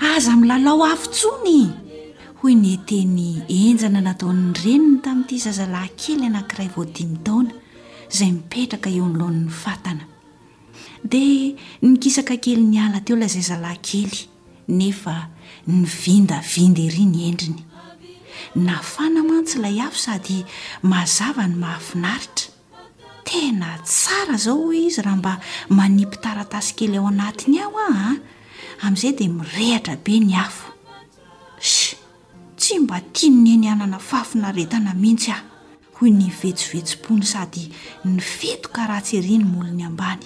[0.00, 1.62] aza min'lalao avyntsony
[2.40, 3.18] hoy ny teny
[3.60, 7.52] enjana nataon'ny reniny tamin'ity izayzalahynkely anankiray voadimi taona
[8.12, 10.04] izay mipetraka eo nolohan'ny fatana
[11.10, 11.56] dia
[11.90, 14.20] nikisaka kely ny ala teo la zay zalahynkely
[14.78, 15.16] nefa
[15.74, 17.62] ny vindavinda iry ny endriny
[18.68, 20.38] nafanamantsyilay afo sady
[20.92, 22.50] mazava ny mahafinaritra
[23.28, 25.32] tena tsara zao izy raha mba
[25.78, 28.16] manimpitaratasy kely ao anatiny aho a ah, a ah.
[28.84, 30.68] amin'izay dia mirehitra be ny afo
[31.60, 31.96] s
[32.58, 35.46] tsy mba tianneny anana fafina retana mihitsy aho
[35.96, 37.64] hoy ny vetsivetsim-pony sady
[38.04, 40.22] ny feto karahatsyari ny molo ny ambany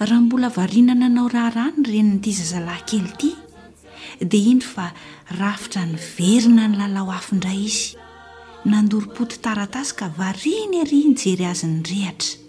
[0.00, 3.30] raha mbola varina nanao raharanny reninyity zazalahy kely ity
[4.30, 4.86] dia iny fa
[5.40, 7.90] rafitra nyverina ny lalao afindray izy
[8.70, 12.40] nandorim-poty taratasyka variny ary ny jery azy ny rehatra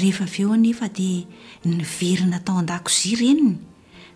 [0.00, 3.56] rehefa avyeo anefa dia ny verina tao andakoizia reniny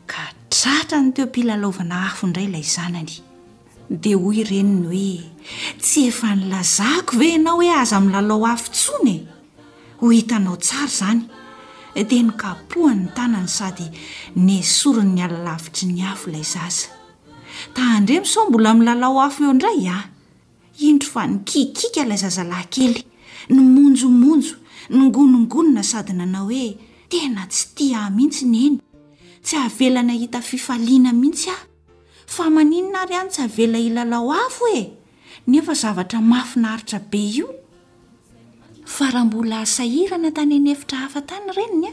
[0.06, 3.14] katratra ny teo am-pilalaovana hafo indray ilay zanany
[4.02, 5.30] dia hoy ireniny hoe
[5.80, 9.14] tsy efa nylazako ve ianao hoe aza amin'ny lalao afo ntsonye
[10.00, 11.20] ho hitanao tsara izany
[12.08, 13.86] dia ny kapoha ny tanany sady
[14.36, 16.88] ny sorin ny alalavitry ny hafo ilay zaza
[17.74, 20.04] taandremo sao mbola min'nlalao afo eo indray ao
[20.78, 23.02] intro fa ni kikika ilay zaza laynkely
[23.50, 24.54] ny monjomonjo
[24.90, 26.76] nyngonongonona sady nanao hoe
[27.10, 28.78] tena tsy ti ah mihitsy ny eny
[29.42, 31.56] tsy avela nahita fifaliana mihitsy a
[32.26, 34.92] fa maninona ry any tsy avela ilalao afo e
[35.46, 37.50] nefa zavatra mafinaharitra be io
[38.86, 41.90] fa raha mbola asairana tany enefitra hafa tany reninya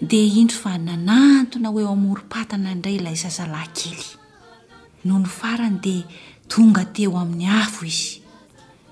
[0.00, 4.04] dia indro fa nanantona hoe amori-patana indray ilay zazalay kely
[5.04, 6.06] no ny farany dia
[6.48, 8.22] tonga teo amin'ny afo izy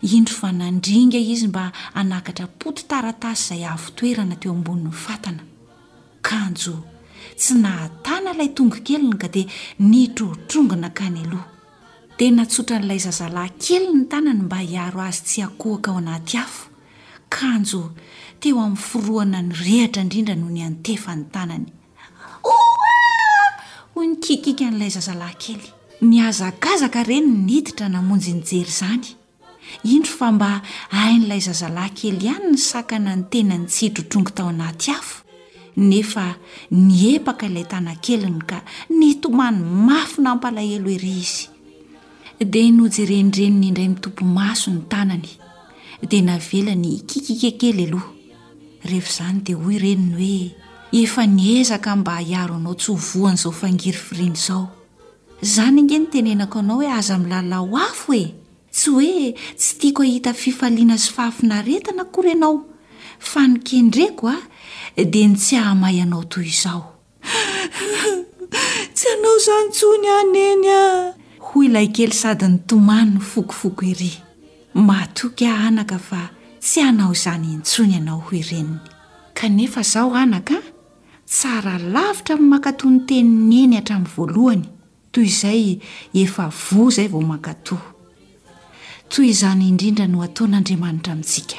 [0.02, 5.42] indro fa nandringa izy mba anakatra poty taratasy izay avo toerana teo ambonin'ny fatana
[6.22, 6.89] kanjo
[7.42, 9.48] tsy nahatana ilay tongokelyny ka dia
[9.90, 11.48] nitroho-trongona kany aloha
[12.18, 16.62] di natsotra n'ilay zazalahy kely ny tanany mba hiaro azy tsy hakohaka ao anaty afo
[17.34, 17.80] kanjo
[18.40, 21.66] teo amin'ny forohana ny rehatra indrindra noho ny antefany tanany
[22.46, 22.56] ho
[24.04, 25.68] ny kikika n'ilay zazalahynkely
[26.08, 29.06] ny azakazaka ireny niditra namonjy ny jery izany
[29.94, 30.48] indro fa mba
[30.94, 35.18] hahin'ilay zazalahynkely ihany ny sakana ny tenany tsy hitrotrongotao anatyafo
[35.76, 36.36] nefa
[36.70, 41.46] niepaka ilay tanakeliny ka ny tomany mafy na ampalahelo ery zy
[42.40, 45.30] dia nojerendreniny indray mitompo maso ny tanany
[46.02, 48.08] dia naavelany kikikekely aloha
[48.84, 53.98] rehefa izany dia hoy reniny hoe efa niezaka mba hiaro nao tsy hovoan' izao fangiry
[53.98, 54.68] firina izao
[55.42, 58.34] izany ange nytenenako anao hoe aza minylalao afo e
[58.72, 62.64] tsy hoe tsy tiako ahita fifaliana zy faafinaretana kore anao
[63.18, 64.36] fa nikendreko a
[65.04, 66.94] dia ny tsy ahamay anao toy izao
[68.94, 70.80] tsy anao izany tsony any eny a
[71.44, 74.12] hoy ilay kely sady ny tomany no fokofoko iry
[74.74, 76.22] mahatoky ah anaka fa
[76.60, 78.78] tsy anao izany ntsony ianao ho ireniny
[79.34, 80.54] kanefa izaho anaka
[81.26, 84.68] tsara lavitra min'ny makatòa ny teninny eny hatramin'ny voalohany
[85.12, 85.78] toy izay
[86.12, 87.88] efa vo izay vao makatòha
[89.08, 91.56] toy izany indrindra no ataon'andriamanitra amintsika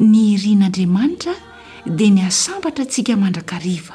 [0.00, 1.47] ny irin'andriamanitra
[1.86, 3.94] dia ny asambatra atsika mandrakariva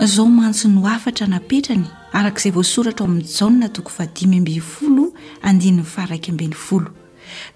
[0.00, 6.30] zao mantso no hafatra napetrany arakaizay voasoratra ao amin'ny jana toko fadimyambi folo andinyny faraiky
[6.30, 6.90] ambeny folo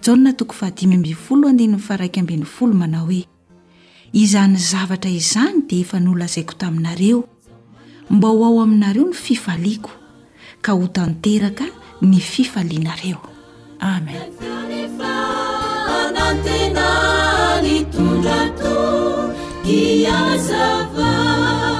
[0.03, 3.25] jana toko fahadimy amby folo andinyny faraik amben'ny folo manao hoe
[4.13, 7.23] izany zavatra izany dia efa noloa zaiko taminareo
[8.09, 9.91] mba ho ao aminareo ny fifaliako
[10.61, 11.65] ka ho tanteraka
[12.01, 13.17] ny fifalianareo
[13.79, 14.41] amenntondra
[19.65, 21.70] كيا سفا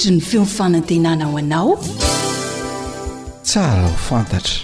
[0.00, 1.74] tny fiofanantenana o anao
[3.44, 4.56] tsara ho fantatra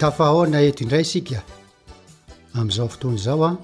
[0.00, 1.38] tafa o na eto indray sika
[2.54, 3.56] amin'izao fotoany zao a ah,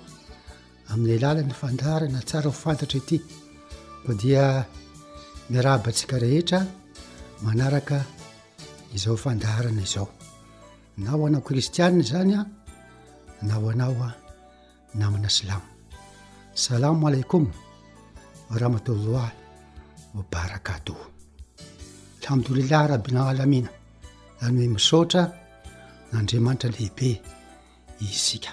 [0.93, 3.19] amin'ny alàla ny fandarana tsara ho fantatra ety
[4.07, 4.43] ko dia
[5.51, 6.61] miraha batsika rehetra
[7.47, 7.97] manaraka
[8.97, 10.09] izao fandarana izao
[11.05, 12.47] na ho anao kristianna zany a ah,
[13.49, 14.15] naho anao a ah,
[14.99, 15.67] namana silamo
[16.55, 17.45] salamo alaikom
[18.57, 19.31] arahmatollah
[20.35, 20.95] barakato
[22.23, 23.71] alhamdolilahy rahabina alamina
[24.47, 25.23] anyhoe misaotra
[26.13, 27.11] nandriamanitra lehibe
[28.09, 28.53] isika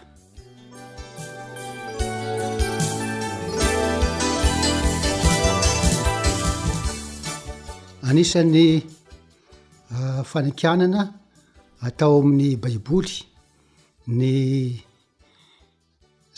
[8.12, 8.66] anisan'ny
[9.96, 11.02] ah, fanikanana
[11.90, 13.16] atao amin'ny baiboly
[14.20, 14.32] ny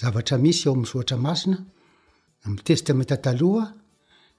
[0.04, 1.58] zavatra misy ao amsoatra masina
[2.48, 3.66] am testamenta taloha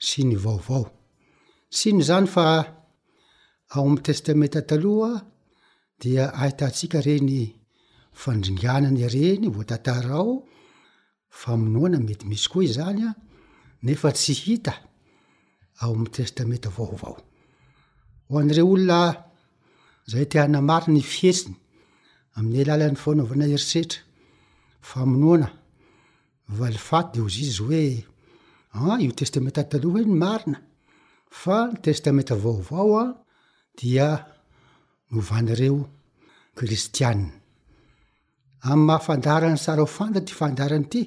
[0.07, 0.85] sy ny vaovao
[1.79, 2.45] syny zany fa
[3.75, 5.13] ao am testamenta taloha
[6.01, 7.39] dia ahitantsika reny
[8.21, 10.31] fandringanany reny votatarao
[11.41, 13.09] faonoana mety misy koa izanya
[13.87, 14.75] nefa tsy hita
[15.83, 17.17] ao amtestamenta vaovao
[18.31, 18.99] hon're olona
[20.11, 21.57] zay tenamari ny fihesiny
[22.37, 24.01] amy lalan'ny fanaovana erisetra
[24.91, 25.49] famonoana
[26.59, 27.85] valifato de ozizy hoe
[29.03, 30.59] io testamenta talova i ny marina
[31.41, 33.05] fa ny testamenta vaovao a
[33.81, 34.09] dia
[35.15, 35.79] novanyreo
[36.57, 37.29] kristiana
[38.71, 41.01] amy mahafandarany sara hofanda ty fandarany ty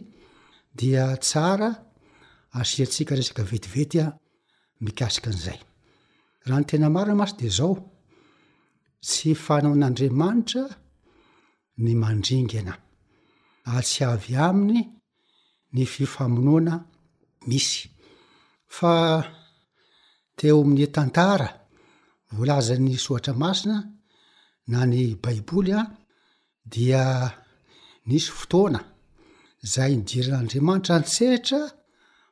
[0.80, 1.70] dia tsara
[2.60, 4.06] asiantsika resaka vetivetya
[4.86, 5.60] mikasika an'zay
[6.48, 7.74] raha ny tena marina masy de zao
[9.06, 10.64] tsy fanaon'andriamanitra
[11.84, 12.86] ny mandringy anaty
[13.76, 14.82] atsyavy aminy
[15.74, 16.74] ny fifamonoana
[17.48, 17.80] misy
[18.78, 18.94] fa
[20.40, 21.50] teo amin'ny tantara
[22.36, 23.78] voalazan'ny soatra masina
[24.72, 25.82] na ny baiboly a
[26.72, 27.04] dia
[28.08, 28.80] nisy fotoana
[29.74, 31.62] zay nidiran'andriamanitra ny sehitra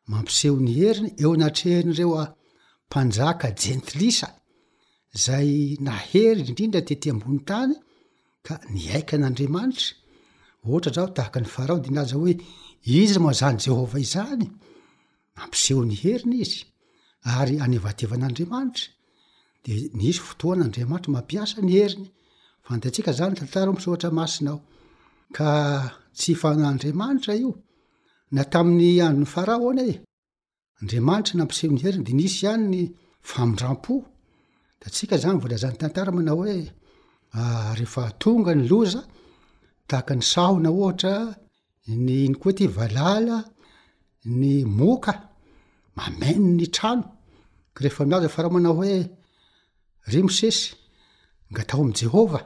[0.09, 2.25] mampiseho ny heriny eo anatreriny ireo a
[2.87, 4.27] mpanjaka jentilisa
[5.23, 5.49] zay
[5.87, 7.75] naheryy indrindra tete ambony tany
[8.45, 9.87] ka ni aika an'andriamanitra
[10.67, 12.33] ohatra zao tahaka ny farao de naza oe
[12.99, 14.47] izy moazany jehova izany
[15.43, 16.61] ampiseho ny heriny izy
[17.39, 18.89] ary anevatevan'andriamanitra
[19.63, 22.07] de nisy fotoana admantra mampiasa ny heriny
[22.69, 24.61] aaka znytntaaainao
[25.37, 27.51] atsy fadamanitra io
[28.35, 29.93] na tami'y anony farao nae
[30.81, 32.83] adrmanitra nampseo ny heriny de nisy ianyny
[33.29, 33.93] famondrampo
[34.81, 36.57] datsika zany vlazanytantara manaooe
[37.39, 39.01] ah, reefa tonga ny loza
[39.87, 41.13] tahaka ny sahona ohatra
[42.05, 43.37] ny nykoety valala
[44.39, 45.13] ny moka
[45.95, 47.05] mamano ny trano
[47.73, 48.95] karehefa miazo fa raho manao hoe
[50.11, 50.63] rimosesy
[51.51, 52.41] ngatao am jehova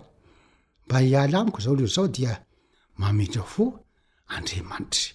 [0.86, 2.34] mba hialamiko zao l zao dia
[3.00, 3.64] mamindra fo
[4.36, 5.08] andriamanitry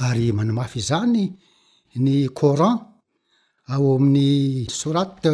[0.05, 1.25] ary manamafy zany
[2.03, 2.75] ny coran
[3.73, 5.33] ao amin'ny sorate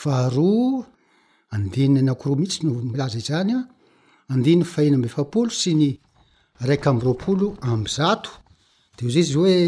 [0.00, 0.84] faharoa
[1.54, 3.64] andiny nakoroa mihitsy no milaza izany an
[4.32, 5.88] andinny fahina amefapolo sy ny
[6.68, 8.30] raiky amroapolo amy zato
[8.96, 9.58] de ozay izy hoe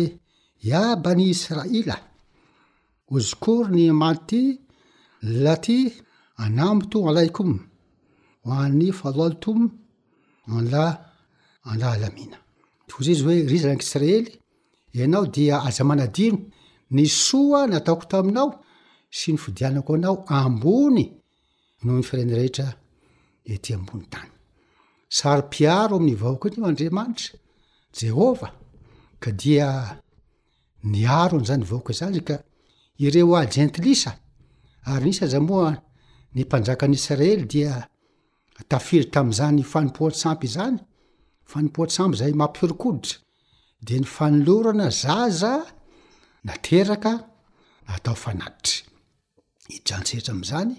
[0.69, 1.97] ia bani israila
[3.15, 4.41] ozikor ny ma ty
[5.43, 5.77] la ty
[6.45, 7.51] anamy to alaikum
[8.47, 9.61] o a'ny falaltom
[10.55, 10.85] enla
[11.73, 12.37] alalamina
[13.01, 14.27] oza izy hoe rizanakyisiraely
[14.99, 16.39] ianao dia aza manadino
[16.95, 18.51] ny soa nataoko taminao
[19.19, 21.05] sy ny fidianako anao ambony
[21.83, 22.67] no nyfirainrehetra
[23.47, 24.31] y ambony tany
[25.19, 27.31] sarypiaro ami'ny vaoka nyo andriamanitra
[27.99, 28.49] jehôva
[29.23, 29.67] ka dia
[30.93, 34.11] niaro nzanyvo eoaentlisa
[34.93, 35.69] aysa aamoa
[36.51, 37.61] panjakanyraely dy
[39.15, 40.49] tamzanyfaipoasampy
[41.51, 43.19] fanipoatramby zay mampiirokoditra
[43.87, 45.53] de ny fanolorana zaza
[46.49, 47.13] nateraka
[47.95, 48.81] atao fanaditry
[49.77, 50.73] irantseritra amzany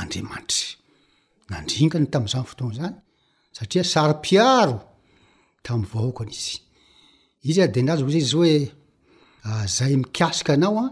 [0.00, 0.62] andriamantry
[1.50, 2.96] nandrinkany tamzany fotoaa zany
[3.56, 4.76] satria saropiaro
[5.64, 6.52] tamy vahoaka an'izy
[7.48, 8.54] izy ay de nrazoozay izy oe
[9.76, 10.84] zay mikasika anaoa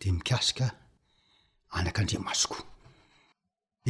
[0.00, 0.66] de mikasika
[1.78, 2.56] anakandrimasiko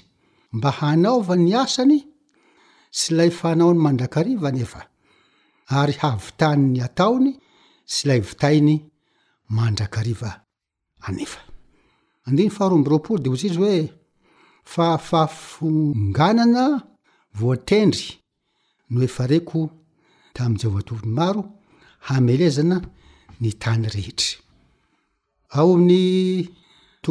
[0.56, 1.98] mba hanaova ny asany
[2.98, 4.62] sy lay fanaoyandrakayhhity
[7.04, 7.06] a
[7.94, 8.74] sy lay vitainy
[9.56, 10.20] mandrakariv
[12.28, 13.82] andiny faharoamby roapolo de ozy izy oe
[14.72, 16.64] fa fahafonganana
[17.38, 18.08] voatendry
[18.92, 19.58] no efa reko
[20.36, 21.42] tamje vatoviny maro
[22.08, 22.76] hamelezana
[23.42, 24.30] ny tany rehetry
[25.58, 26.40] ay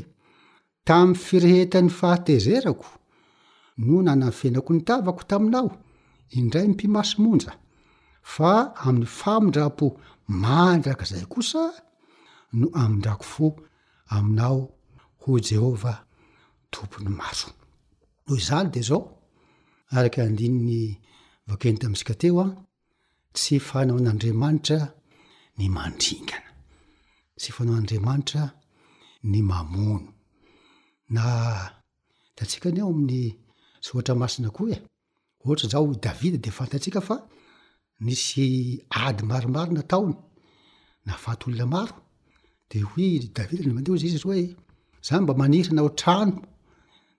[0.88, 2.88] tamy firehetan'ny fahatezerako
[3.86, 5.70] no nananyfenako nytavako taminao
[6.40, 7.52] indray mpimasomonja
[8.22, 9.88] fa amin'ny famindra-po
[10.44, 11.64] mandraka zay kosa
[12.60, 13.46] no amindrako fo
[14.16, 14.60] aminao
[15.22, 16.00] ho jehovah
[16.72, 17.50] tompony maro
[18.26, 19.02] no zany de zao
[19.96, 20.82] araka andininy
[21.50, 22.48] vakeny tamsika teo a
[23.36, 24.80] tsy fanao an'andriamanitra
[25.58, 26.50] ny mandringana
[27.40, 28.44] tsy fanao an'andriamanitra
[29.32, 30.10] ny mamono
[31.16, 31.24] na
[32.36, 33.24] datsika ny ao amin'ny
[33.86, 34.78] sotra masina koa e
[35.44, 37.16] ohatra zao davida defatatsikafa
[38.06, 38.50] nisy
[39.02, 40.14] ady maromaro nataony
[41.06, 41.96] nafaty olona maro
[42.72, 44.44] de hoy davida mandeozay izy ry oe
[45.06, 46.36] za mba maniry anao trano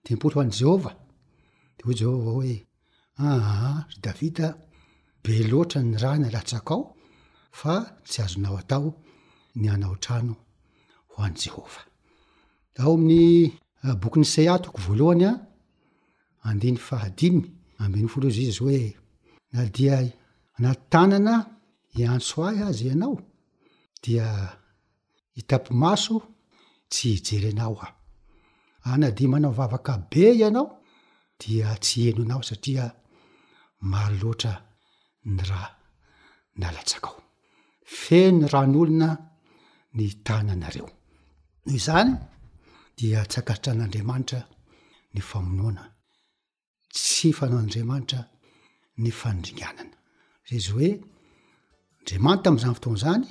[0.04, 0.92] tempoly hoan' jehova
[1.76, 2.52] dehoe ehova oe
[4.04, 4.46] davida
[5.22, 6.82] beloatra ny rahany alatsak ao
[7.60, 7.75] fa
[8.08, 8.87] tsy azonao atao
[9.60, 10.34] ny anao trano
[11.12, 11.80] ho anjehova
[12.78, 13.42] aao amiy
[13.84, 17.46] ah, boky'ny seatoko voaloanya ah, andyhd
[17.82, 18.80] aby folo zayiyzy oe
[19.60, 20.04] ada
[20.62, 21.35] na tanana
[22.00, 23.14] iantso ahy azy ianao
[24.02, 24.26] dia
[25.37, 26.17] hitapomaso
[26.93, 27.97] tsy hijery nao aho
[28.90, 30.69] anadimanao ah, vavaka be ianao
[31.40, 32.85] dia tsy hheno ianao satria
[33.90, 34.52] maro loatra
[35.35, 35.61] ny ra
[36.61, 37.19] nalatsak ao
[38.00, 39.09] fe ny ran'olona
[39.97, 40.88] ny tananareo
[41.79, 42.11] izany
[42.99, 44.40] dia ts akaritran'andriamanitra
[45.14, 45.83] ny famonoana
[46.95, 48.21] tsy fanao an'andriamanitra
[49.02, 49.99] ny fanodringanana
[50.50, 51.00] raizy hoe
[51.99, 53.25] andriamanty tami'zany fotoana zany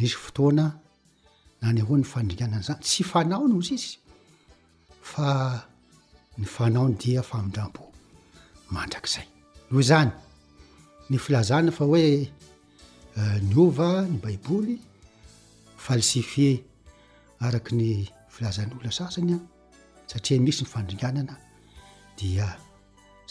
[0.00, 0.64] nisy fotoana
[1.62, 3.90] nany ahoa ny fandringanana zany tsy fanao ny ozy izy
[5.10, 5.28] fa
[6.38, 7.82] ny fanaony dia famindrambo
[8.74, 9.26] mandrak'zay
[9.72, 10.12] hoy zany
[11.10, 12.02] ny filazana fa hoe
[13.18, 14.74] eh, ny ova ny baiboly
[15.86, 16.52] falsifie
[17.46, 17.88] araky ny
[18.34, 19.36] filazan'n'oloa sasanya
[20.10, 21.34] satria misy ny fandringanana
[22.20, 22.46] dia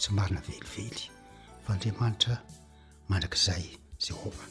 [0.04, 1.10] somarina velively
[1.64, 2.36] fa andriamanitra
[3.10, 3.64] mandrak'zay
[4.00, 4.46] za oma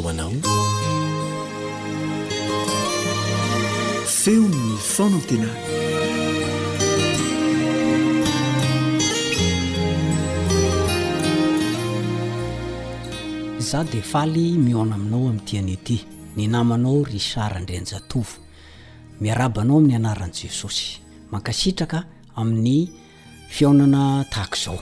[0.08, 0.32] anao
[4.22, 4.54] feonn
[4.94, 5.50] foonan tena
[13.68, 15.98] zah dea faly miona aminao amin'itianty
[16.36, 18.32] ny namanao risard ndrenjatovo
[19.20, 20.86] miarabanao amin'ny anaran'i jesosy
[21.32, 21.98] mankasitraka
[22.40, 22.76] amin'ny
[23.54, 24.02] fioonana
[24.34, 24.78] tahko izao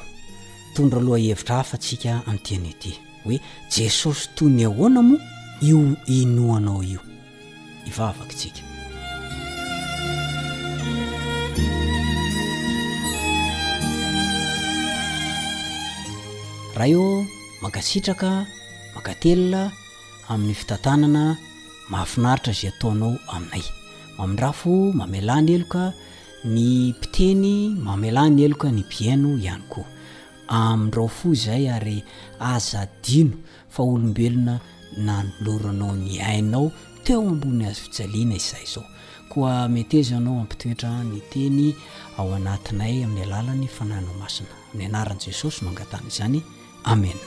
[0.70, 3.38] itondra aloha hevitra hafa ntsika amin'yitianyity hoe
[3.74, 5.18] jesosy toy ny ahoana moa
[5.68, 7.00] io- inoanao io
[7.90, 8.62] ivavakintsika
[16.78, 17.06] raha eo
[17.62, 18.30] mankasitraka
[18.94, 19.62] mankatelona
[20.32, 21.22] amin'ny fitantanana
[21.90, 23.64] mahafinaritra izay ataonao aminay
[24.20, 25.82] ami'ndrafo mamelany eloka
[26.54, 26.58] ny
[26.96, 27.44] mpiteny
[27.86, 29.86] mamelany eloka ny biaino ihany koa
[30.48, 32.04] amindrao fo izahy ary
[32.40, 33.36] aza dino
[33.70, 34.60] fa olombelona
[35.06, 36.72] nanoloranao ny hainao
[37.04, 38.84] teo ambony azo fijaliana izahy zao
[39.32, 41.64] koa metyezanao ampitoetra ny teny
[42.18, 46.40] ao anatinay amin'ny alàlany fanahinao masina nyanaran'i jesosy oangatana izany
[46.92, 47.18] amen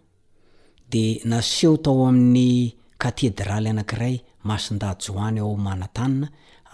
[1.31, 4.15] naseho tao amin'ny katedraly anakiray
[4.49, 6.27] masindajoany aomanaanna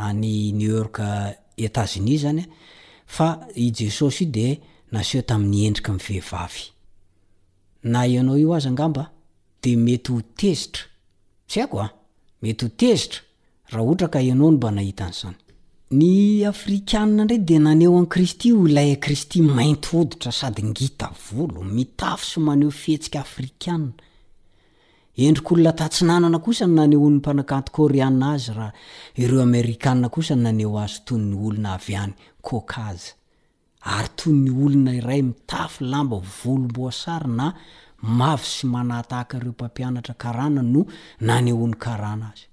[0.04, 1.32] aynew rk ah,
[1.64, 2.16] etani
[3.18, 4.30] anyjesosy ah.
[4.34, 4.48] de
[4.98, 6.52] aseotai'yendrika ehivav
[7.92, 9.04] na ianao io azy angamba
[9.62, 10.86] de mety ho tezitra
[11.52, 11.86] tsy aikoa
[12.42, 13.20] mety hotezitra
[13.70, 15.36] raha ohatra ka ianao no mba nahitan'zany
[16.00, 16.04] ny
[16.52, 22.70] afrikaa ndray de naneo ankristy olay kristy maint oditra sady ngita volo mitafy so maneo
[22.82, 23.90] fhetsika afrikana
[25.26, 28.72] endrik'olona tatsinanana kosay naneopanakanto kôréaa azy rah
[29.22, 32.14] ireo amerikaa kosay naneo azy toy ny olona avy any
[32.46, 33.10] kôkaza
[33.94, 37.46] ary toy ny olona iray mitafy lamba volomboasary na
[38.02, 40.82] mavy sy manatahakareo mpampianatra karana no
[41.20, 42.46] nany hoany karana azy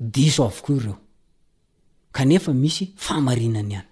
[0.00, 0.98] diso avokoa ireo
[2.12, 3.88] kanefa misy famarinany ihany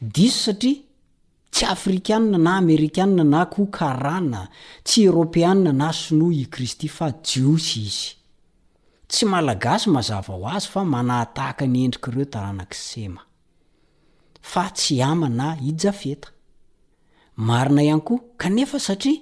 [0.00, 0.82] diso satria
[1.50, 4.40] tsy afrikaa na amerikaa na ko karana
[4.86, 8.08] tsy eropeaa na sono i kristy fa jiosy izy
[9.08, 13.22] tsy malagasy mazava ho azy fa mana tahaka ny endrik'ireo taranaksema
[14.42, 16.28] fa tsy ama na ijafeta
[17.48, 19.20] marina ihany koa kanefa satria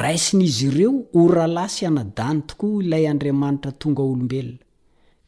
[0.00, 4.62] raisin'izy ireo oralasy anadany tokoa ilay andriamanitra tonga olombelona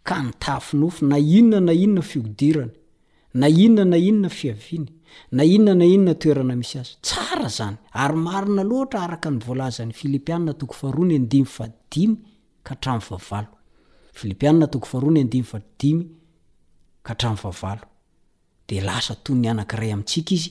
[0.08, 2.72] ka nytafinofo na inona na inona fiodirany
[3.40, 4.88] na inona na inona fiaviany
[5.36, 9.92] na inona na inona toerana misy azy tsara zany ary marina loatra araka ny volzany
[15.86, 17.76] iiia
[18.68, 20.50] de lasa toy ny anankiray amintsika izy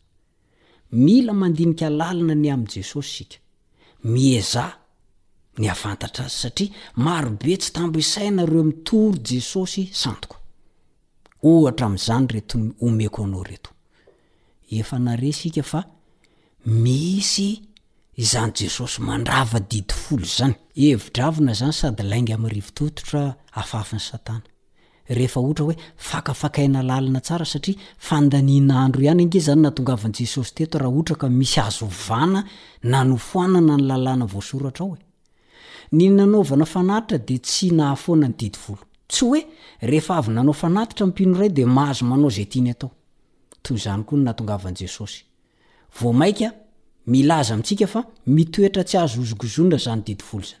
[0.91, 3.37] mila mandinika alalina ny am' jesosy sika
[4.03, 4.65] miaza
[5.57, 10.37] ny afantatra azy satria marobe tsy tambo isainareo mitoro jesosy sandoko
[11.43, 13.71] ohatra am'zany reto omeko anao reto
[14.69, 15.79] efa nare sika fa
[16.65, 17.49] misy
[18.17, 23.21] izany jesosy mandrava didi folo zany evidravina zany sady lainga amrivotototra
[23.61, 24.43] afahafiny satana
[25.13, 30.87] refa ohtra hoe fakafakaina lalina tsara satria fandanina andro ihany ge zany natongavanjesosy teto ah
[30.99, 32.39] ohta misy azonana
[32.83, 34.25] nyalanaoaaoyanana
[36.61, 36.65] e.
[36.73, 38.77] fanaita de sy nahfonany didiooy
[39.29, 39.39] oe
[39.99, 41.63] efa avy nanao fanatitra mpinoray de
[47.29, 48.01] hazoazaitsika fa
[48.35, 50.60] mitoera tsy azo ozozoazanyoy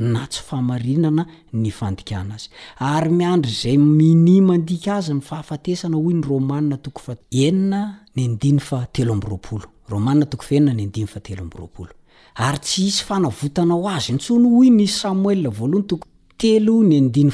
[0.00, 2.48] na tsy famarinana ny fandikana azy
[2.80, 6.78] ary miandry zay mini mandika aza ny fahafatesana hoy ny rmotaooenydnya
[8.92, 9.14] telo
[11.50, 11.86] brao
[12.34, 17.30] ary tsy isy fanavotana ho azy nytsony hoy ny samoelnrmoe an tooatelo nydny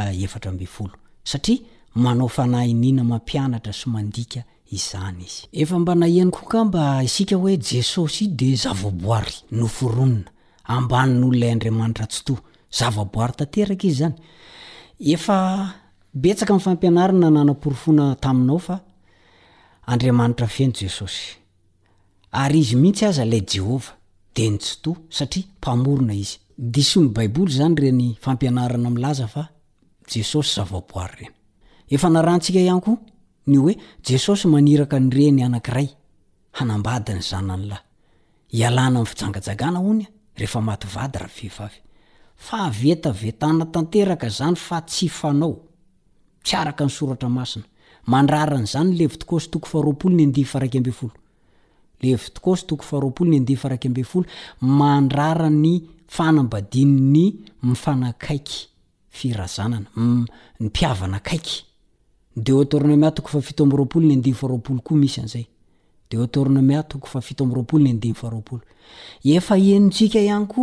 [0.00, 1.58] a etrabolo satria
[1.94, 8.24] manao fanainina mampianatra sy mandika izany izy efa mba naihany koka mba isika hoe jesosy
[8.38, 10.28] de zavaboary no foronina
[10.76, 12.36] ambaninyololay andriamanitra tsitoa
[12.78, 18.60] zavaboary tateraka izyzanyebesaka fampianaraa nanaporofona tainao
[19.86, 20.72] famatraeny
[23.02, 25.94] eytsyaz aeaeabo
[31.92, 32.92] ayeaatsika anyko
[33.48, 35.88] ny oe jesosy maniraka nyreny anankiray
[36.58, 37.80] hanambadi ny zanaanylay
[38.58, 40.06] ialana amy fijangajagana honya
[40.36, 41.52] rehefa maty vady rahaehi
[42.62, 45.54] a vetvetnatnka zany fa tsy fanao
[46.44, 47.64] tsy araka ny soratra masina
[48.12, 49.40] mandraran' zany levittoh
[53.20, 54.24] nyevn
[54.80, 55.70] mandrara ny
[56.16, 57.24] fanambadin' ny
[57.68, 58.58] mifanakaiky
[59.10, 59.88] firazanana
[60.76, 61.67] piavanaakaiky
[62.42, 65.44] de trm atoko fa fit ambyroapolo ny ndiy farpolo koa misy zay
[66.10, 68.28] detooatpo neenka
[70.34, 70.62] any ko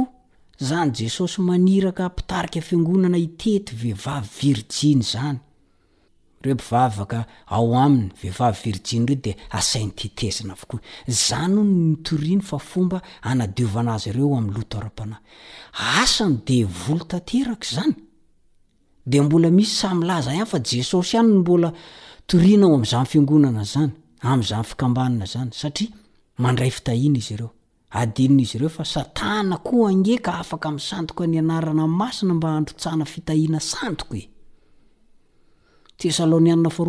[0.67, 12.97] zany jesosy maniraka pitarika fiangonana itety veivavy virjiny zanyevavkao amny evavirn reode asainyttenaonytoriny fa fomba
[13.31, 15.17] anadiovanazy reo amy lotrapana
[16.01, 17.95] asamyde volo tateraka zany
[19.07, 21.73] de mbola misy samylaza ia fa jesosy iany mbola
[22.27, 23.91] torinaoamoazyzy
[25.51, 25.87] satia
[26.37, 27.49] mandray fitahina izy reo
[27.89, 29.59] adinnaizy ireo fa satana
[30.05, 34.21] ea afak anoko y aamaina mba adrotsana fitahina snoaahaoa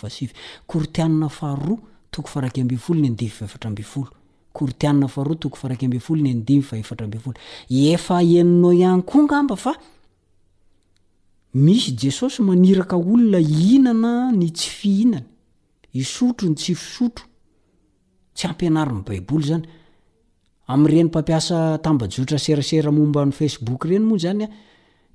[0.66, 1.78] kortianna fahroa
[2.10, 4.10] toko farake ambinfolo ny andivy vevatra ambifolo
[4.62, 5.06] oygmbona
[13.68, 15.24] inana ny tsy fihinany
[15.94, 17.24] isotro ny tsy fisotro
[18.34, 19.42] tsy ampianariny baibol
[20.68, 24.18] zanyamrenypampiasatambajotra serasera momba ny facebook reny moa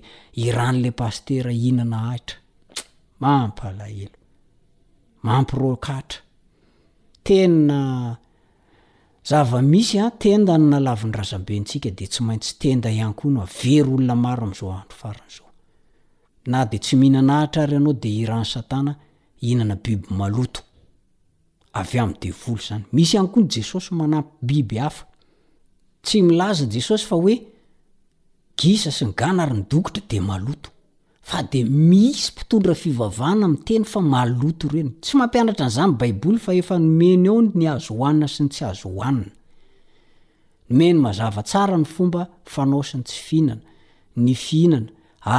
[0.48, 2.38] iran'lay pastera hihnana ahitra
[3.24, 4.18] mamplahelo
[5.24, 6.20] mampyro kahatra
[7.26, 7.80] tena
[9.30, 16.60] zava misy a tenda nnalavinrazambe ntsika de tsy maintsy tenda iany koano vey olona aroamzaorona
[16.72, 18.92] de tsy mihinanahatra ary anao de iran'ny satana
[19.52, 20.62] inanabiby maoto
[21.80, 25.06] avy amdevolo zany misy ihany ko ny jesosy manampy biby hafa
[26.06, 27.36] tsy milaza jesosy fa oe
[28.60, 30.70] gisa sy ny gana ary ny dokotra de maloto
[31.30, 36.52] fa de misy mpitondra fivavahna mi' teny fa maloto ireny tsy mampianatra nyizany baiboly fa
[36.60, 39.32] efa nomeny eo ny azo hohanina sy ny tsy azo hohanina
[40.70, 42.22] nomeny mazava tsara ny fomba
[42.54, 43.62] fanao sany tsy fihinana
[44.24, 44.90] ny fihinana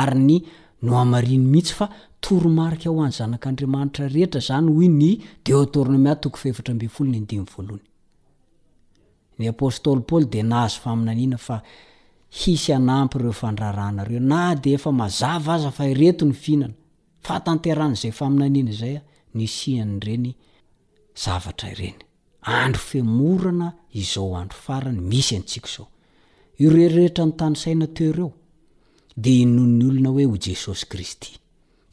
[0.01, 0.37] ary ny
[0.87, 1.87] no hamariny mihitsy fa
[2.25, 5.11] toromarika aho an'ny zanak'andriamanitra rehetra zany hoy ny
[5.47, 7.03] detornamatok ferbfo
[9.39, 11.57] ny apôstoly paoly de nahazo faminanina fa
[12.35, 16.75] hisy anampy ireo fandraranareo na de efa mazava aza fahireto ny finana
[17.27, 19.01] fahtanteran' zay faminan'iny zaya
[19.39, 20.31] nysihany reny
[21.23, 22.01] zavatra reny
[22.61, 23.69] andro femorana
[24.03, 25.87] izaoandro farany misy antsik zao
[26.65, 28.31] irerehetra ny tany saina te reo
[29.25, 31.31] de nonnyolonaoe o jesosy kristy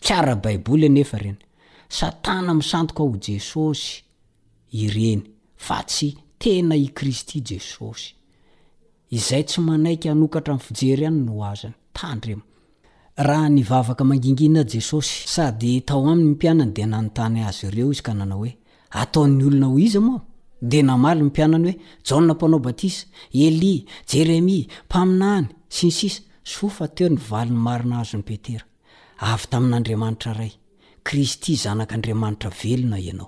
[0.04, 1.40] tsarabaiboly nefa reny
[2.00, 3.90] satana misantoka ho jesosy
[4.84, 5.22] ireny
[5.66, 6.10] fa tsy
[6.42, 8.10] tena i kristy jesosy
[9.18, 17.40] izay tsy manaik anokatra jery ay noznytanrerahanyvavaka mangingina jesosy sady tao aminy npianany de nanotany
[17.50, 18.52] azy ireo izy ka nanao oe
[19.02, 20.16] atao'ny olona ho iza mo
[20.72, 21.76] de namaly nympianany hoe
[22.30, 23.04] ja panao batisa
[23.46, 23.74] eli
[24.10, 25.48] jeremia mpaminany
[25.78, 26.22] sinsisa
[26.54, 33.28] sofa teo ny valnymarina azo ny peteraaytamin'adramatra rayristy zanakariamatraeonaao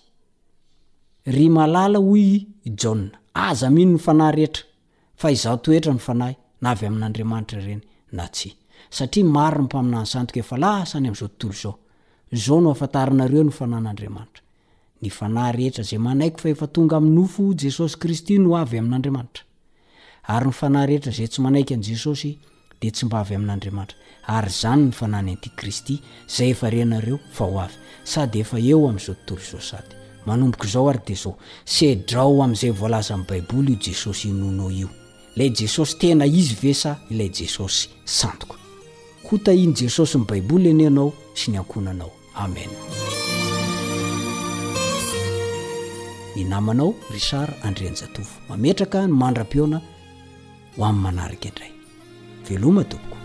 [1.27, 2.97] ry malala oy jao
[3.33, 4.63] aza mihino ny fanahy rehetra
[5.15, 7.81] fa izaho toetra ny fanahy na avy amin'n'andriamanitrareny
[8.17, 8.49] na tsy
[8.89, 11.73] satria maro ny mpaminany santoka efa laasany am'zao tontolozao
[12.51, 14.41] ao no aftrnareo n fananadmanitr
[15.01, 19.13] ny fanarehetra zay manaiky faefatonga aofo jesosy kristyaayyydamzao
[28.17, 34.29] tontolo zao sady manomboka zao ary di zao sedrao amin'izay voalaza an'y baiboly io jesosy
[34.29, 34.89] inonao io
[35.35, 38.55] lay jesosy tena izy vesa ilay jesosy sandoka
[39.27, 42.69] hotainy jesosy ny baiboly anianao sy ny ankonanao amen
[46.35, 49.77] ny namanao misara andrean-jatovo mametraka ny mandram-peona
[50.77, 51.71] ho amin'ny manaraka indray
[52.49, 53.20] velomatopoko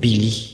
[0.00, 0.49] ب 例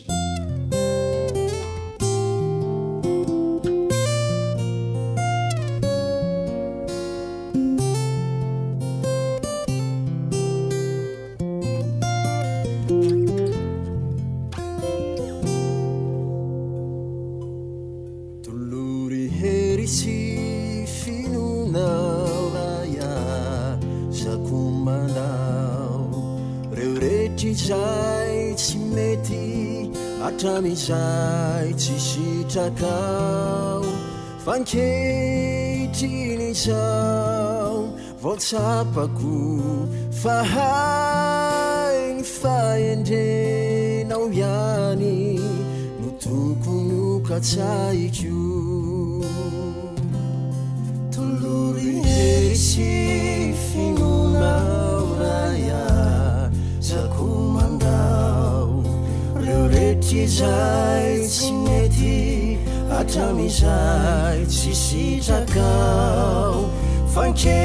[38.47, 39.59] sapako
[40.23, 45.19] fahay ny faendrenao ihany
[46.01, 48.41] no tokony o katsaiko
[51.15, 51.93] tolori
[52.67, 52.89] sy
[53.67, 55.83] finonao raya
[56.89, 58.71] zakomandao
[59.45, 62.17] reo retry zay tsy mety
[63.01, 66.57] atramiizay tsy sitrakao
[67.15, 67.63] fanke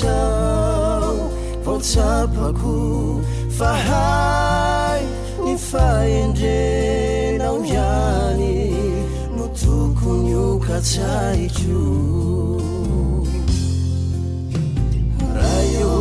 [0.00, 1.28] ao
[1.64, 3.20] vatsapako
[3.58, 5.02] fa hay
[5.44, 8.56] ny faendrenao iany
[9.36, 11.86] no tokony io katsaitro
[15.36, 15.96] raa io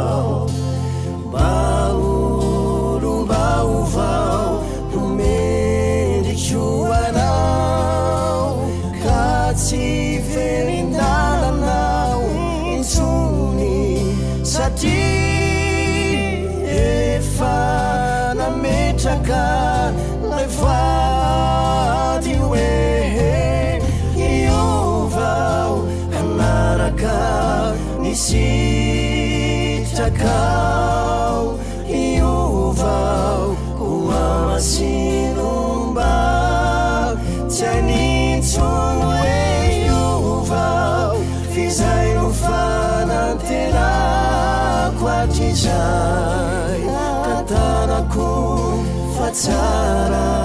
[49.34, 50.41] 加啦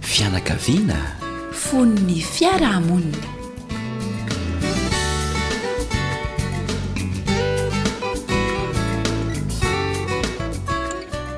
[0.00, 1.16] fianakaviana
[1.52, 3.28] fonny fiarahamonina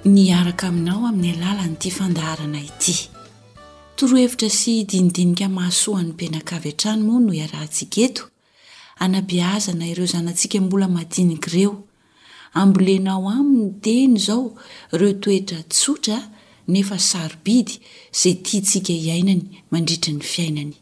[0.09, 3.16] ny araka aminao amin'ny alàlanyity fandaharana ity
[3.97, 8.23] toroa hevitra sy dinidinika mahasohan'ny pinakavy an-trany moa no iarahntsika eto
[9.05, 11.73] anabe azana ireo zanantsika mbola madinikyireo
[12.61, 14.43] ambolenao aminy deny izao
[14.95, 16.19] ireo toetra tsotra
[16.75, 17.75] nefa sarobidy
[18.15, 20.75] izay tia tsika iainany mandritra ny fiainany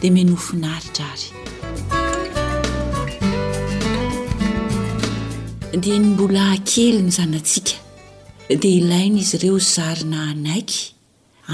[0.00, 1.26] dia menofinaridrary
[5.82, 7.74] di ny mbola akelyny zanaatsika
[8.62, 10.80] dea ilaina izy ireo zaryna anaiky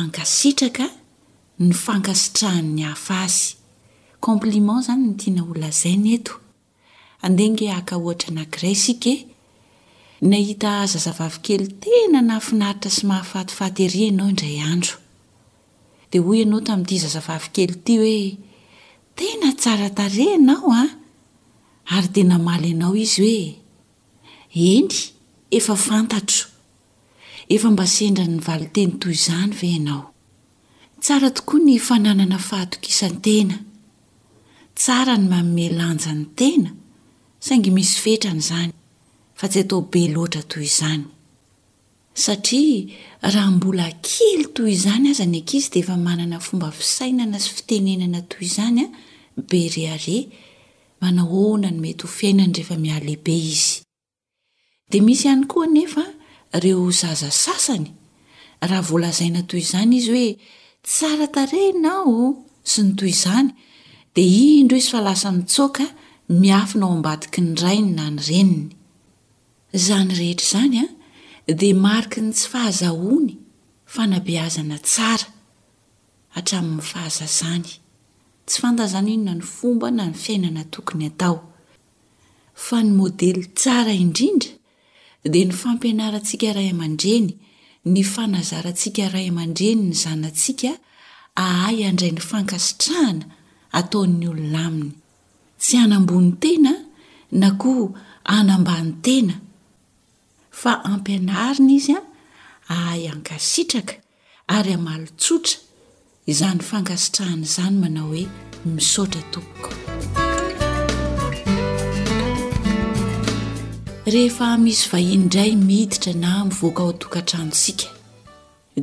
[0.01, 0.87] ankasitraka
[1.59, 3.55] ny fankasitrahan'ny hafa azy
[4.25, 6.33] kompliman izany ny tiana olla zaina eto
[7.27, 9.27] andehanga aka ohatra anankiray isika e?
[10.31, 14.97] nahita zazavavykely tena nahafinaritra sy mahafatifaty eri ianao indray andro
[16.11, 18.19] dia hoy ianao tamin'ity zazavavykely ity hoe
[19.19, 20.91] tena tsara tare ianao a ah!
[21.97, 23.23] ary tena maly ianao izy
[24.55, 25.01] hoe enry
[25.57, 26.49] efa fantatro
[27.49, 30.14] efa mba sendra nyvali teny toy izany ve ianao
[31.05, 33.57] tsara tokoa ny fananana faatok isan-tena
[34.79, 36.71] tsara ny maomelanja ny tena
[37.47, 38.71] saingy misy fetrany izany
[39.39, 41.05] fa tsy atao be loatra toy izany
[42.23, 42.89] satria
[43.35, 48.21] raha mbola kely toy izany aza ny ankizy dia efa manana fomba fisainana sy fitenenana
[48.31, 48.89] toy izany a
[49.51, 50.19] bere are
[51.01, 53.71] manaohoana no mety ho fiainany nraefa mialehibe izy
[54.91, 56.05] dia misy ihany koa nefa
[56.57, 57.87] ireo zaza sasany
[58.69, 60.29] raha vola zaina toy izany izy hoe
[60.89, 62.17] tsara tarena o
[62.71, 63.51] sy ny toy izany
[64.17, 65.85] dia indro izy fa lasanmitsoaka
[66.41, 68.67] miafinao ambadiky ny rainy na ny reniny
[69.79, 70.91] izany rehetra izany a ah,
[71.61, 73.33] dia mariky ny tsy fahazahoany
[73.95, 75.27] fanabeazana tsara
[76.37, 77.71] hatramin'ny fahazazany
[78.49, 81.37] tsy fantaizany inona ny fomba na ny fiainana tokony hatao
[82.67, 84.51] fa ny modely tsara indrindra
[85.33, 87.33] dia ny fampianarantsika ray aman-dreny
[87.85, 90.71] ny fanazarantsika ray amandreny ny zanaantsika
[91.45, 93.25] ahay handray 'ny fankasitrahana
[93.79, 94.93] ataon'ny olona aminy
[95.63, 96.73] tsy hanambony tena
[97.41, 97.89] na koa
[98.33, 99.35] hanambany tena
[100.61, 102.07] fa ampianarina izy an
[102.75, 103.95] ahay ankasitraka
[104.57, 105.57] ary hamalo-tsotra
[106.33, 108.25] izany fankasitrahana izany manao hoe
[108.73, 109.69] misaotra topoko
[114.13, 117.87] rehefa mizy vahin ndray miiditra na mivoaka aoatokantranonsika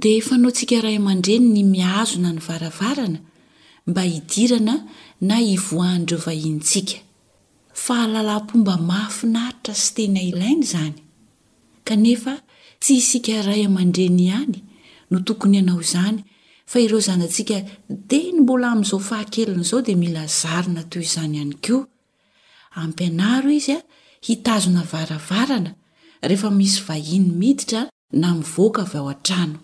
[0.02, 3.20] dia efa nao ntsika ray aman-dreny ny miazona ny varavarana
[3.88, 4.76] mba hidirana
[5.30, 6.98] na hivoanydro vahinntsika
[7.84, 10.98] fa lalaym-pomba mahafinaritra sy tena ilainy izany
[11.88, 12.34] kanefa
[12.82, 14.58] tsy hisika ray aman-dreny ihany
[15.12, 16.20] no tokony ianao izany
[16.72, 17.56] fa ireo zanantsika
[18.10, 21.82] deny mbola amin'izao fahakelina izao dia mila zarina toy izany ihany koa
[22.82, 23.80] ampianaro izy a
[24.26, 25.74] hitazona varavarana
[26.22, 27.82] rehefa misy vahiny miditra
[28.22, 29.60] na mivoaka avy ao an-trano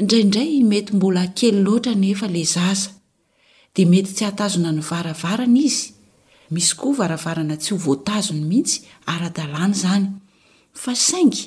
[0.00, 2.90] indraindray mety mbola akely loatra ny efa lazaza
[3.74, 5.86] dia mety tsy hatazona ny varavarana izy
[6.54, 8.76] misy koa varavarana tsy ho voatazony mihitsy
[9.12, 10.06] ara-dalàna izany
[10.82, 11.42] fa saingy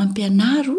[0.00, 0.76] ampianaro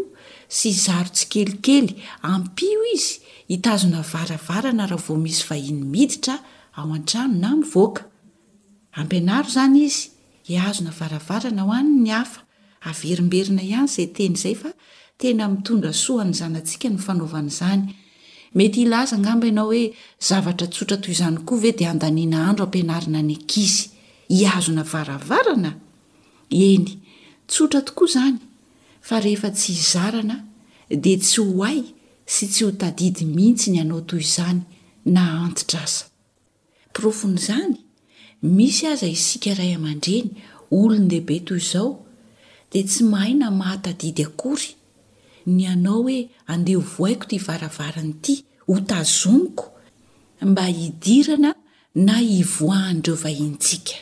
[0.57, 1.89] sy zaro tsikelikely
[2.31, 3.17] ampio izy
[3.51, 6.35] hitazona varavarana raha vo misy vahiny miditra
[6.77, 8.01] ao an-trano na mivoaka
[8.99, 10.11] ampianaro zany izy
[10.51, 12.41] iazona varavarana hoany ny hafa
[12.89, 14.71] averimberina ihany izay teny izay fa
[15.21, 17.83] tena mitondra sohan'izanyantsika ny fanaovan' izany
[18.57, 19.93] mety ilaza ngamba ianao hoe
[20.29, 23.83] zavatra tsotra toyizany koa ve dia andaniana andro ampianarina ny ankizy
[24.37, 25.71] hihazona varavarana
[26.51, 26.85] eny
[27.47, 28.07] tsotra tokoa
[29.07, 30.37] z a ehe ty izarana
[31.03, 31.81] dia tsy ho ay
[32.25, 34.61] sy tsy hotadidy mihitsy ny anao toy izany
[35.05, 36.05] na antitra aza
[36.93, 37.82] profon'zany
[38.43, 40.27] misy aza isikaray aman-dreny
[40.75, 41.87] olony dehibe toy izao
[42.71, 44.69] dia tsy mahaina mahatadidy akory
[45.55, 46.19] ny anao hoe
[46.53, 48.33] andeh ovoaiko tya varavaranyity
[48.69, 49.65] hotazoniko
[50.49, 51.49] mba hidirana
[52.05, 53.95] na ivoahanydreo vahintsika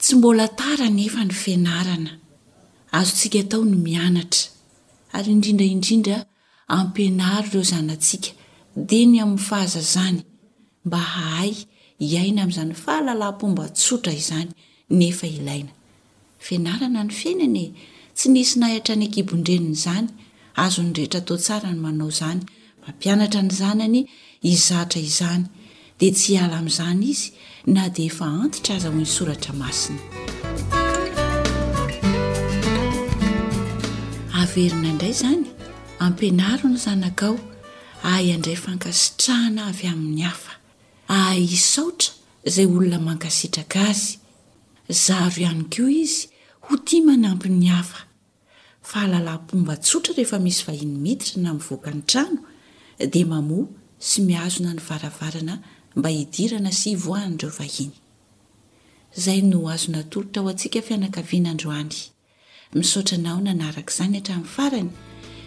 [0.00, 2.12] tsy mbola tara nyefa ny fianarana
[2.98, 4.44] azo tsika tao ny mianatra
[5.16, 6.16] ary indrindraindrindra
[6.78, 8.28] ampianary ireo zanaantsika
[8.88, 10.18] dia ny amin'ny fahaza zany
[10.86, 11.52] mba hahay
[11.98, 14.48] iana amin'zany falalam-pombatsotra izany
[15.00, 15.70] nefa ilaina
[16.46, 17.66] fianarana ny fiainany
[18.16, 20.08] tsy nisy nayatra ny ankibon-dreniny zany
[20.64, 22.40] azo nyrehetra atao tsara ny manao izany
[22.80, 23.98] mba mpianatra ny zany any
[24.52, 25.44] izatra izany
[25.98, 27.28] dia tsy ala amin'izany izy
[27.74, 30.00] na de efa antitra aza ony soratra masiny
[34.40, 35.46] averina indray zany
[36.04, 37.34] ampianaro ny zanakao
[38.14, 40.52] ayandray fankasitrahana avy amin'ny hafa
[41.08, 44.18] hisaotra ah, izay olona mankasitraka azy
[45.04, 46.28] zaro ihany koa izy
[46.60, 48.00] ho ti manampy ny hafa
[48.88, 52.40] fa alalam-pombatsotra rehefa misy vahinymiditra na mivoaka ny trano
[53.12, 53.66] dia mamoa
[54.08, 55.54] sy miazona ny varavarana
[55.96, 57.94] mba hidirana sy voahndreo vahiny
[59.16, 61.96] izay no azonatolota ao antsika fianakavianandroany
[62.74, 64.90] misaotra nao nanaraka izany hatrain'ny farany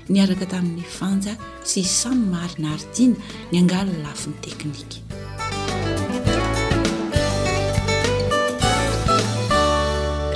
[0.10, 1.34] niaraka tamin'ny fanja
[1.70, 3.16] sy isamy marinaaridina
[3.52, 5.04] ny angalalafiny teknika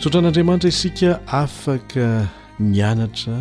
[0.00, 2.28] tsotran'andriamanitra isika afaka
[2.58, 3.40] mianatra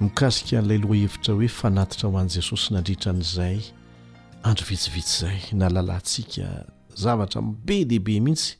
[0.00, 3.60] mikasika n'lay loha hevitra hoe fanatitra ho an' jesosy nandritran'izay
[4.42, 6.64] andro vitsivitsy zay na lalantsika
[6.96, 8.54] zavatra be dehibe mihitsy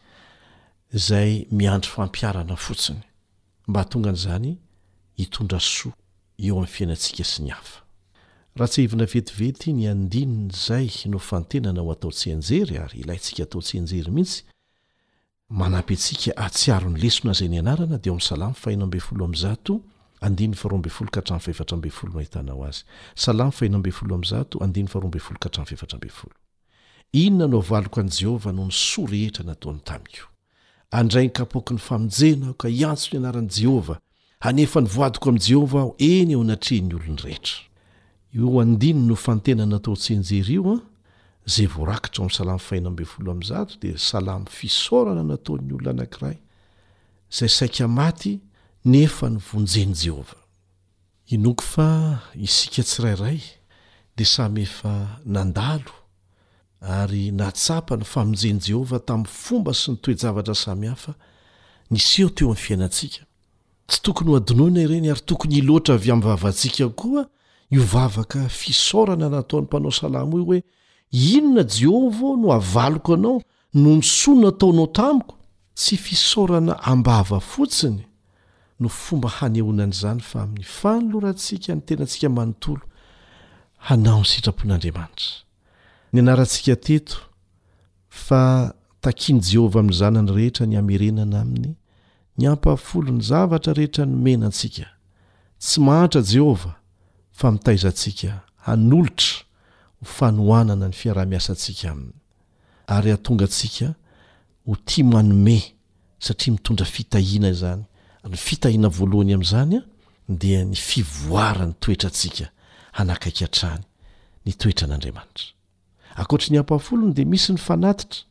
[0.92, 3.00] zay miandro fampiarana fotsiny
[3.68, 4.50] mba tonga n'zany
[5.16, 5.92] hitondra soa
[6.38, 7.80] eo amin'ny fiainantsika sy ny hafa
[8.56, 13.62] raha tsy hahivina vetivety ny andinin'zay no fantenana ho atao tsy anjery ary ilayntsika atao
[13.64, 14.51] tsy anjery mihitsy
[15.52, 18.90] manampy atsika atsiaro nylesona zay ny anarana dia m'salaminona no
[27.60, 30.26] avaloko an'i jehovah no ny soa rehetra nataony tamiko
[30.90, 33.98] andrainy ka poky ny famonjena aho ka hiantso ny anaran'i jehovah
[34.40, 37.36] anefa nyvoadiko ami'i jehovah aho eny eo anatrehany olony
[38.32, 40.80] rehetraoenanataotsenjer
[41.46, 45.90] ay voarakitra oam'y salamo fahina ambe folo amzato de salam fisôrana natao'ny olona
[47.30, 48.38] anakirayaysakaaayaaaa
[48.86, 49.06] ny
[58.04, 61.04] famonjeny jehova tam'ny fomba sy ny toejavatra samy haf
[61.90, 63.22] nseo teo amfiainasika
[63.88, 67.24] tsy tokoy ainoareny ary tokony iloatra avy ami'nyvavantsika koa
[67.72, 70.58] iovavaka fisôrana nataony mpanao salamo i oe
[71.12, 73.40] inona jehovao no avaloko anao
[73.74, 75.34] no nsona taonao tamiko
[75.74, 78.00] tsy fisorana ambava fotsiny
[78.80, 82.80] no fomba hanehonan'zany fa amin'ny fanoloratsika ny tenatsikamanontoo
[83.86, 85.36] hanao ny sitrapon'andriamanitra
[86.12, 87.16] ny anarantsika teto
[88.08, 91.74] fa takiany jehova ami'ny zanany rehetra ny amerenana amin'ny
[92.38, 94.86] ny ampafolony zavatra rehetra nomenansika
[95.60, 96.72] tsy mahatra jehova
[97.38, 98.30] fa mitaizantsika
[98.72, 99.36] anoltra
[100.04, 102.06] fanoanana ny fiarahmiasatsika ay
[102.86, 103.94] ary atongasika
[104.66, 105.74] ho ti manome
[106.18, 107.84] satria mitondra fitahina zany
[108.24, 109.82] y fitahina voalohnyamzanya
[110.28, 112.48] de ny fivoarany toetrasika
[112.92, 113.82] anaikatraany
[114.46, 114.98] n toetrana
[116.14, 118.26] akoatr ny ampafolony de misy ny fanatitra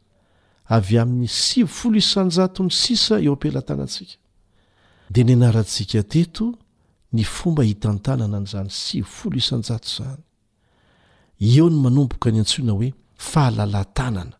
[0.70, 4.16] avy amin'ny sivyfolo isanjato ny sisa eo apelatanasika
[5.10, 6.52] de ny anarasika teto
[7.14, 10.22] ny fomba hitantanana n'zany sivfolo isanjato zany
[11.42, 12.92] eo ny manomboka ny antsoina hoe
[13.30, 14.38] fahalalatanana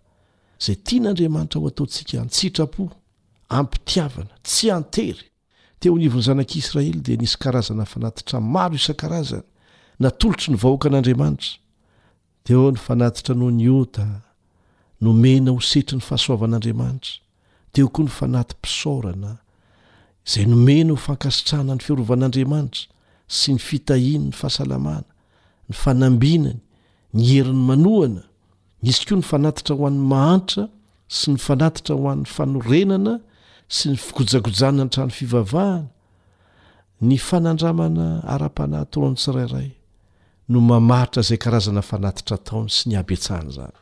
[0.64, 2.84] zay tia n'andriamanitra ho ataotsika ntsitrapo
[3.60, 5.26] ampitiavana tsy antery
[5.80, 9.44] teo nivonzanak'israely de nisy karazana fanatitra maro isan-karazany
[10.04, 11.52] natolotry ny vahoakan'andriamanitra
[12.46, 14.06] teo ny fanatitra noho nioda
[15.04, 17.14] nomena ho setry ny fahasoavan'andriamanitra
[17.74, 19.32] teo koa ny fanatympisaorana
[20.34, 22.82] zay nomena ho fankasitrana ny fiarovan'andriamanitra
[23.38, 25.08] sy ny fitahiny ny fahasalamana
[25.68, 26.62] ny fanambinany
[27.14, 28.24] ny herin'ny manoana
[28.84, 30.66] nisy koa ny fanatitra ho an'ny mahantra
[31.20, 33.18] sy ny fanatitra ho an'ny fanorenana
[33.68, 35.88] sy ny figojagojanna an- trano fivavahana
[37.10, 39.70] ny fanandramana ara-panatoronytsirairay
[40.52, 43.78] no mamaritra izay karazana fanatitra taony sy ny habyatsahana zany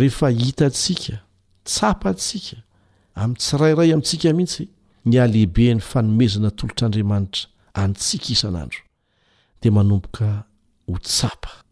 [0.00, 1.16] rehefa hita ntsika
[1.64, 2.56] tsapa ntsika
[3.16, 4.64] amin'n tsirairay amintsika mihitsy
[5.08, 7.48] ny ahlehibe ny fanomezina tolotr'andriamanitra
[7.78, 8.80] antsika isanandro
[9.62, 10.28] dia manomboka
[10.86, 11.64] ho tsapa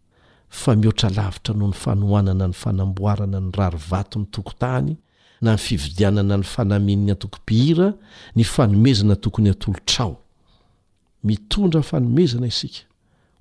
[0.51, 4.97] fa mihoatra lavitra no ny fanohanana ny fanamboarana ny rarovato ny tokotany
[5.41, 7.89] na ny fividianana ny fanamininy an-tokopira
[8.37, 10.17] ny fanomezana tokony atolotrao
[11.25, 12.81] mitondrafaomezana isika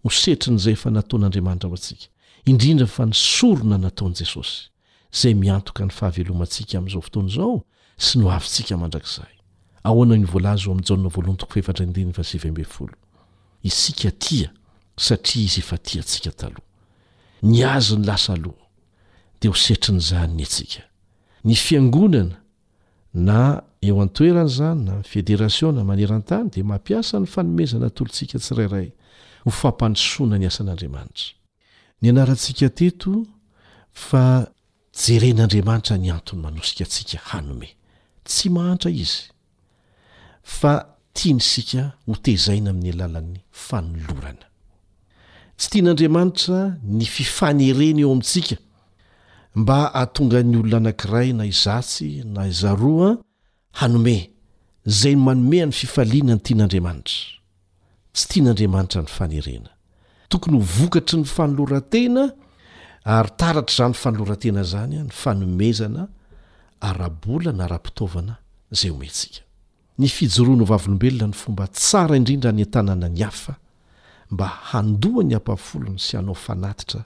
[0.07, 7.61] osetrin'zay fa naton'adramania oasndfsorona nataonesosyayokan haomantsika am'zaoooo
[7.97, 8.19] sy
[15.07, 15.15] na
[17.45, 18.65] ny azo ny lasa aloha
[19.41, 20.81] dia ho setrinyizany nyatsika
[21.45, 22.37] ny fiangonana
[23.27, 23.39] na
[23.87, 28.89] eo antoerana izany na federation na manerantany dia mampiasa ny fanomezana ntolotsika tsirairay
[29.45, 31.33] ho fampanosoana ny asan'andriamanitra
[32.01, 33.11] ny anarantsika teto
[34.07, 34.25] fa
[35.03, 37.69] jeren'andriamanitra ny anton'ny manosika antsika hanome
[38.27, 39.21] tsy mahantra izy
[40.59, 40.73] fa
[41.17, 44.47] tiany sika hotezaina amin'ny alalan'ny fanolorana
[45.57, 46.59] tsy tian'andriamanitra
[46.97, 48.55] ny fifanerena eo amintsika
[49.59, 53.09] mba ahatonga ny olona anankiray na izasy na zaroa
[53.79, 54.17] hanome
[54.99, 59.69] zay n manomea ny fifaliana ny tian'adaaayian'adaanitra nyaeea
[60.31, 62.23] toyvokatry ny fanolorantena
[63.15, 66.03] ary taratr' zany fanolorantena zany ny fanomezana
[66.87, 69.41] aabola na aiavanaanalobeonanyoband
[72.07, 73.55] ny naaa ny hafa
[74.31, 77.01] mba handoha ny hampahafolony sy hanao fanatitra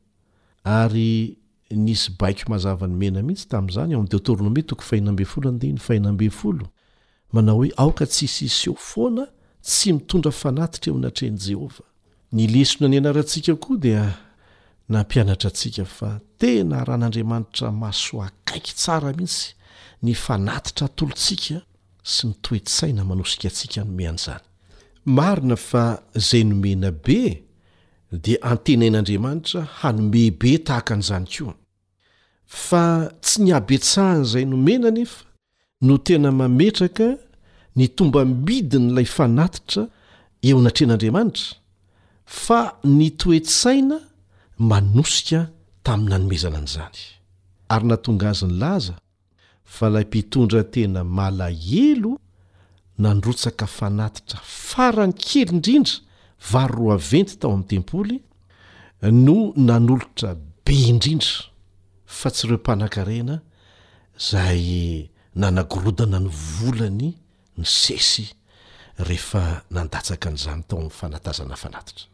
[0.64, 1.38] ary
[1.70, 6.00] nisy baiko mazava ny mena mihitsy tamin'izany eo am dtornometo fi
[7.32, 9.28] manao hoe aoka tsisy isyeo foana
[9.62, 11.86] tsy mitondra fanatitra eo natren' jehovah
[12.32, 14.29] nylesona ny anarantsika koa dia
[14.90, 19.54] nampianatra antsika fa tena ran'andriamanitra mahasoakaiky tsara mihitsy
[20.04, 21.62] ny fanatitra tolotsika
[22.04, 24.42] sy ny toetsaina manosika antsika hanome an'izany
[25.06, 25.84] marina fa
[26.16, 27.20] izay nomena be
[28.24, 31.54] dia antenain'andriamanitra hanome be tahaka an'izany koa
[32.46, 32.84] fa
[33.22, 35.26] tsy ny habetsahan'izay nomena nefa
[35.82, 37.14] no tena mametraka
[37.76, 39.84] ny tombamidi ny ilay fanatitra
[40.44, 41.50] eo anatren'andriamanitra
[42.26, 44.09] fa ny toetsaina
[44.60, 45.48] manosika
[45.84, 46.98] tamin'ny nanomezana anyizany
[47.70, 48.96] ary natonga azyny laza
[49.76, 52.20] fa lay mpitondra tena malaelo
[53.04, 55.96] nandrotsaka fanatitra farany kely indrindra
[56.52, 58.18] vary ro aventy tao amin'ny tempoly
[59.26, 59.36] no
[59.70, 60.30] nanolotra
[60.66, 61.34] be indrindra
[62.20, 63.36] fa tsy ireo mpanan-karena
[64.30, 65.10] zay
[65.42, 66.30] nanagorodana ny
[66.60, 67.10] volany
[67.58, 68.26] ny sesy
[69.08, 69.44] rehefa
[69.76, 72.06] nandatsaka an'izany tao amin'ny fanatazana fanatitra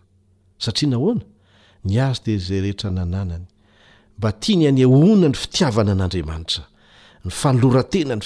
[0.65, 1.25] satria nahoana
[1.85, 3.45] ny azy de zay rehetra nananany
[4.17, 6.63] mba tia ny any hona ny fitiavana an'andriamanitra
[7.25, 8.21] ny fanloratena ny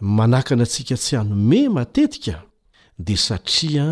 [0.00, 2.36] manakana atsika tsy anome matetika
[2.98, 3.84] de satria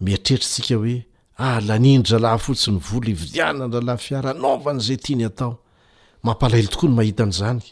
[0.00, 0.96] miatretritsika hoe
[1.36, 5.58] ahlanindralah fotsi ny volo ividiana nraalafiara navan'zay tiany atao
[6.22, 7.62] mampalaely tokoa ny mahitan'izany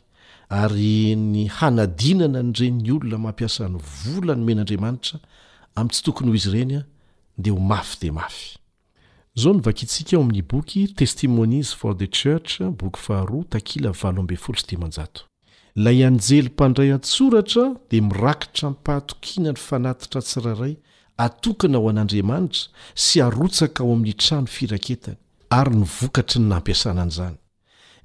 [0.48, 5.18] ary ny hanadinana nyirenyny olona mampiasan'ny vola ny men'andriamanitra
[5.76, 6.82] amitsy tokony ho izy irenya
[7.38, 10.94] dea ho mafy de mafyzao nvakitsika oamin'ybokyee
[15.78, 20.74] ilay anjely mpandray antsoratra di mirakitra mipahatokina ny fanatitra tsirairay
[21.16, 25.16] atokana ao an'andriamanitra sy arotsaka ao amin'ny trano firaketany
[25.50, 27.32] arynyvokatry ny nampiasana anza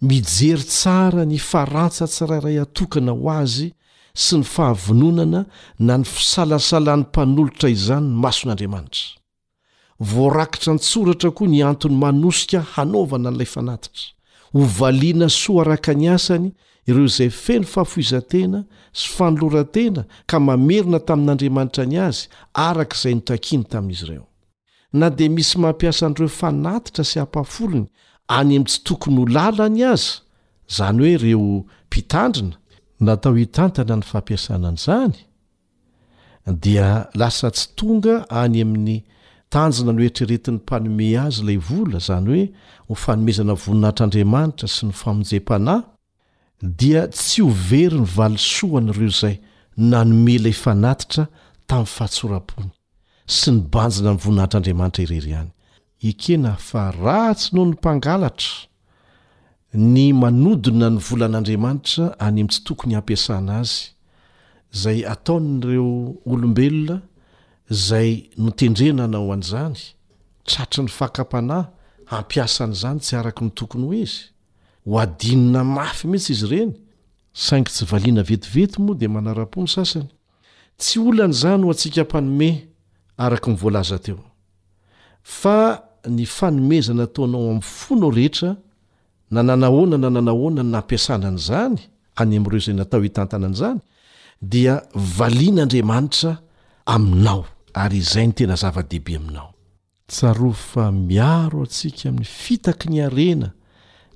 [0.03, 3.69] mijery tsara ny farantsa tsirairay atokana ho azy
[4.13, 5.43] sy ny fahavononana
[5.87, 13.47] na ny fisalasalan'ny mpanolotra izany ny mason'andriamanitra voarakitra nytsoratra koa ny antony manosika hanaovana n'ilay
[13.47, 14.11] fanatitra
[14.55, 16.49] hovaliana soa araka ny asany
[16.89, 18.59] ireo izay feno fahafoizatena
[18.99, 22.27] sy fanoloratena ka mamerina tamin'andriamanitra any azy
[22.67, 24.27] araka izay nitakiany tamin'izy ireo
[24.99, 27.87] na dia misy mampiasa n'ireo fanatitra sy hampahafolony
[28.39, 30.13] any amin' tsy tokony ho lalany aza
[30.69, 31.43] izany hoe reo
[31.87, 32.55] mpitandrina
[33.05, 35.13] natao hitantana ny fampiasanan' izany
[36.63, 36.87] dia
[37.19, 38.97] lasa tsy tonga any amin'ny
[39.53, 42.43] tanjina no eritreretin'ny mpanome azy lay vola zany hoe
[42.87, 45.87] ho fanomezana voninahitr'andriamanitra sy ny famonjem-panahy
[46.79, 49.35] dia tsy ho very ny valosoana ireo izay
[49.91, 51.23] nanome laefanatitra
[51.69, 52.69] tamin'ny fahatsora-pony
[53.37, 55.51] sy ny banjina ny voninahitr'andriamanitra irery any
[56.09, 58.51] ekena fa ra tsy no ny mpangalatra
[59.73, 63.81] ny manodina ny volan'andriamanitra any am'ntsy tokony ampiasana azy
[64.81, 65.89] zay ataon'ireo
[66.31, 66.95] olombelona
[67.87, 68.09] zay
[68.43, 69.79] notendrenana ao an'izany
[70.49, 71.65] tratra ny fakampanahy
[72.11, 74.19] hampiasa an'izany tsy araky ny tokony ho izy
[74.85, 76.71] ho adinina mafy mihitsy izy ireny
[77.45, 80.09] saingy tsy valiana vetivety moa de manara-pony sasany
[80.77, 82.49] tsy olan'zany ho antsikampanyme
[83.25, 84.27] arak ny voalaza teoa
[86.09, 88.55] ny fanomezana taonao am'n fonao rehetra
[89.31, 91.79] na nanahoana na nanahoanany nampiasanan' zany
[92.21, 93.79] any am'ireo zay natao hitantana an' zany
[94.41, 94.81] dia
[95.17, 96.31] valian'andriamanitra
[96.85, 99.49] aminao ary izay ny tena zava-dehibe aminao
[100.07, 103.49] tsaro fa miaro atsika amin'ny fitaky ny arena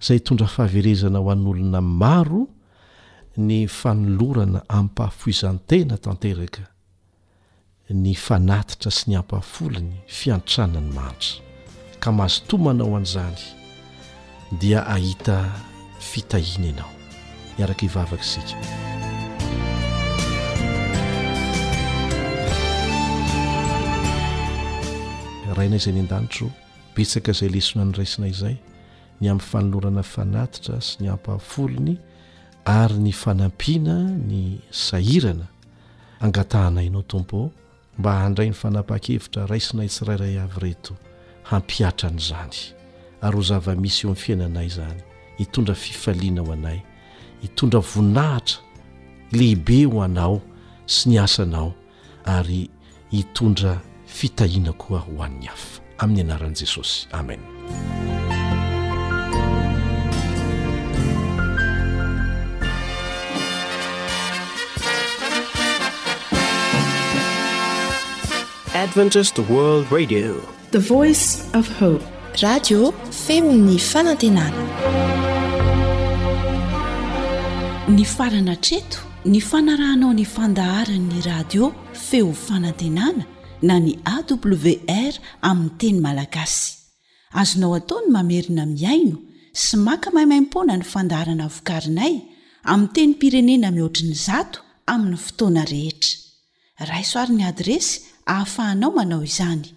[0.06, 2.42] zay tondra fahaverezana ho an'olona maro
[3.38, 6.64] ny fanolorana ampahafoizantena tanteraka
[8.04, 11.47] ny fanatitra sy ny ampahafolany fiantrana ny mahnitra
[12.00, 13.40] ka mahazotomanao an'izany
[14.62, 15.50] dia ahita
[16.00, 16.92] fitahina ianao
[17.60, 18.56] iaraka hivavaka isika
[25.58, 26.48] rainay izay ny an-danitro
[26.96, 28.56] bitsaka izay lesona ny raisina izay
[29.20, 31.94] ny amin'ny fanolorana fanatitra sy ny ampahfolony
[32.66, 33.96] ary ny fanampiana
[34.30, 35.48] ny sahirana
[36.22, 37.50] angatahana ianao tompo
[37.98, 40.94] mba handray ny fanapaha-kevitra raisinay tsirairay avy reto
[41.50, 42.54] hampiatran'izany
[43.26, 45.00] ary ho zava-misy eo mn' fiainanay zany
[45.40, 46.80] hitondra fifaliana ho anay
[47.44, 48.60] hitondra voninahitra
[49.32, 50.36] lehibe ho anao
[50.86, 51.72] sy ny asanao
[52.36, 52.62] ary
[53.12, 53.74] hitondra
[54.06, 56.98] fitahina koa ho an'ny hafa amin'ny anaran'i jesosy
[68.50, 72.00] amenadventiswradi oicfpe
[72.42, 72.92] radio
[73.26, 74.64] femony fanantenana
[77.88, 83.24] ny farana treto ny fanarahnao nyfandaharanny radio feo fanantenana
[83.62, 86.74] na ny awr aminy teny malagasy
[87.32, 89.18] azonao ataony mamerina miaino
[89.54, 92.22] sy maka maimaimpona ny fandaharana vokarinay
[92.64, 96.16] ami teny pirenena mihoatriny zato amin'ny fotoana rehetra
[96.92, 99.77] raisoarin'ny adresy hahafahanao manao izany